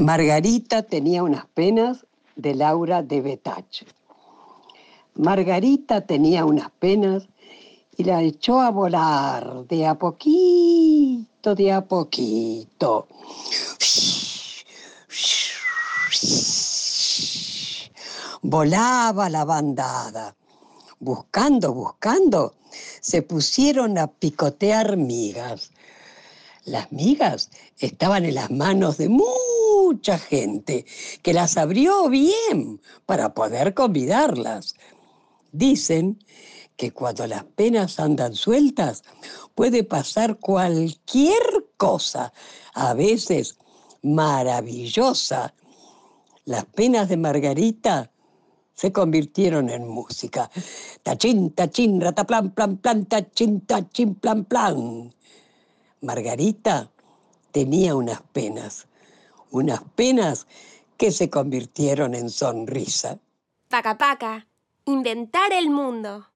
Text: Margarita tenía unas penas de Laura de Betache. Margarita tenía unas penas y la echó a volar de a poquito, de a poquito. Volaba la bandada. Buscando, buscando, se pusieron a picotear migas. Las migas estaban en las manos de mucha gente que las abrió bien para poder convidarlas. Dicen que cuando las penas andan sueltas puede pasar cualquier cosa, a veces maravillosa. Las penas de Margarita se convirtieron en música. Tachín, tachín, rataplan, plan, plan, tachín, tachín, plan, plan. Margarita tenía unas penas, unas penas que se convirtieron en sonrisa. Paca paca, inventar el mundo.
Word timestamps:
Margarita 0.00 0.82
tenía 0.82 1.22
unas 1.22 1.44
penas 1.44 2.06
de 2.34 2.54
Laura 2.54 3.02
de 3.02 3.20
Betache. 3.20 3.84
Margarita 5.14 6.00
tenía 6.00 6.46
unas 6.46 6.70
penas 6.70 7.24
y 7.98 8.04
la 8.04 8.22
echó 8.22 8.62
a 8.62 8.70
volar 8.70 9.66
de 9.68 9.86
a 9.86 9.96
poquito, 9.96 11.54
de 11.54 11.72
a 11.72 11.82
poquito. 11.82 13.08
Volaba 18.40 19.28
la 19.28 19.44
bandada. 19.44 20.34
Buscando, 20.98 21.74
buscando, 21.74 22.54
se 23.02 23.20
pusieron 23.20 23.98
a 23.98 24.06
picotear 24.06 24.96
migas. 24.96 25.72
Las 26.64 26.90
migas 26.90 27.50
estaban 27.78 28.24
en 28.24 28.36
las 28.36 28.50
manos 28.50 28.96
de 28.96 29.10
mucha 29.90 30.18
gente 30.18 30.86
que 31.20 31.32
las 31.32 31.56
abrió 31.56 32.08
bien 32.08 32.80
para 33.06 33.34
poder 33.34 33.74
convidarlas. 33.74 34.76
Dicen 35.50 36.22
que 36.76 36.92
cuando 36.92 37.26
las 37.26 37.42
penas 37.42 37.98
andan 37.98 38.34
sueltas 38.34 39.02
puede 39.56 39.82
pasar 39.82 40.38
cualquier 40.38 41.42
cosa, 41.76 42.32
a 42.72 42.94
veces 42.94 43.56
maravillosa. 44.02 45.54
Las 46.44 46.64
penas 46.66 47.08
de 47.08 47.16
Margarita 47.16 48.12
se 48.74 48.92
convirtieron 48.92 49.70
en 49.70 49.88
música. 49.88 50.50
Tachín, 51.02 51.50
tachín, 51.50 52.00
rataplan, 52.00 52.52
plan, 52.52 52.76
plan, 52.76 53.06
tachín, 53.06 53.60
tachín, 53.62 54.14
plan, 54.14 54.44
plan. 54.44 55.12
Margarita 56.00 56.90
tenía 57.50 57.96
unas 57.96 58.22
penas, 58.32 58.86
unas 59.50 59.82
penas 59.94 60.46
que 60.96 61.10
se 61.10 61.30
convirtieron 61.30 62.14
en 62.14 62.28
sonrisa. 62.30 63.18
Paca 63.68 63.96
paca, 63.96 64.46
inventar 64.84 65.52
el 65.52 65.70
mundo. 65.70 66.26